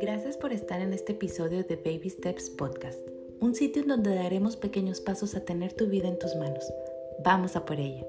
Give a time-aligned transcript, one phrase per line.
[0.00, 2.98] Gracias por estar en este episodio de Baby Steps Podcast,
[3.40, 6.72] un sitio en donde daremos pequeños pasos a tener tu vida en tus manos.
[7.22, 8.04] Vamos a por ello.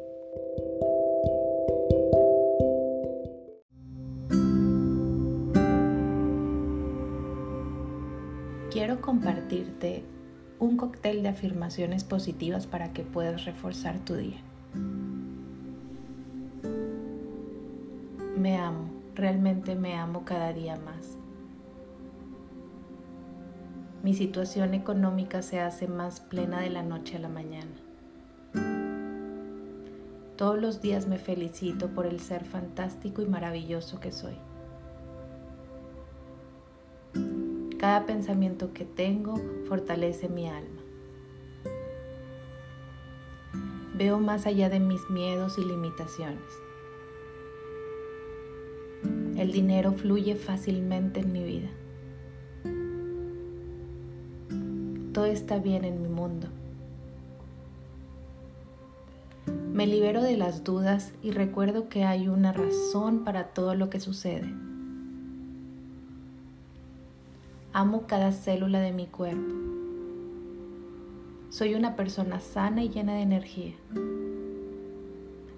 [8.72, 10.04] Quiero compartirte
[10.58, 14.42] un cóctel de afirmaciones positivas para que puedas reforzar tu día.
[18.36, 21.20] Me amo, realmente me amo cada día más.
[24.06, 27.72] Mi situación económica se hace más plena de la noche a la mañana.
[30.36, 34.36] Todos los días me felicito por el ser fantástico y maravilloso que soy.
[37.80, 40.82] Cada pensamiento que tengo fortalece mi alma.
[43.96, 46.44] Veo más allá de mis miedos y limitaciones.
[49.36, 51.72] El dinero fluye fácilmente en mi vida.
[55.16, 56.50] Todo está bien en mi mundo.
[59.72, 64.02] Me libero de las dudas y recuerdo que hay una razón para todo lo que
[64.02, 64.54] sucede.
[67.72, 69.54] Amo cada célula de mi cuerpo.
[71.50, 73.76] Soy una persona sana y llena de energía.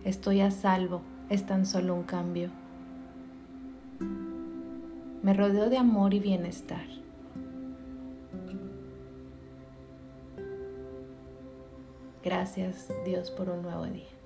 [0.03, 2.51] Estoy a salvo, es tan solo un cambio.
[5.23, 7.06] Me rodeo de amor y bienestar.
[12.23, 14.16] Gracias Dios por un nuevo día.